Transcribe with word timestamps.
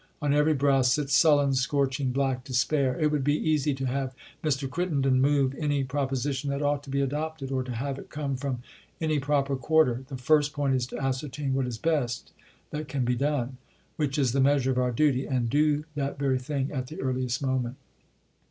On 0.19 0.33
every 0.33 0.55
brow 0.55 0.81
sits 0.81 1.13
sullen, 1.13 1.53
scorching, 1.53 2.11
black 2.11 2.43
despair. 2.43 2.99
It 2.99 3.11
would 3.11 3.23
be 3.23 3.35
easy 3.37 3.75
to 3.75 3.85
have 3.85 4.15
Mr. 4.43 4.67
Crittenden 4.67 5.21
move 5.21 5.53
any 5.59 5.83
proposition 5.83 6.49
that 6.49 6.63
ought 6.63 6.81
to 6.85 6.89
be 6.89 7.01
adopted, 7.01 7.51
or 7.51 7.61
to 7.61 7.71
have 7.73 7.99
it 7.99 8.09
come 8.09 8.35
from 8.35 8.63
any 8.99 9.19
proper 9.19 9.55
quarter. 9.55 10.03
The 10.07 10.17
first 10.17 10.53
point 10.53 10.73
is 10.73 10.87
to 10.87 10.97
ascertain 10.97 11.53
what 11.53 11.67
is 11.67 11.77
best 11.77 12.31
that 12.71 12.87
can 12.87 13.05
be 13.05 13.13
done,— 13.13 13.57
which 13.97 14.17
is 14.17 14.31
the 14.31 14.41
measure 14.41 14.71
of 14.71 14.79
our 14.79 14.89
duty,— 14.91 15.27
and 15.27 15.51
do 15.51 15.85
that 15.93 16.17
very 16.17 16.39
thing 16.39 16.71
at 16.71 16.87
the 16.87 16.99
earliest 16.99 17.43
moment. 17.45 17.75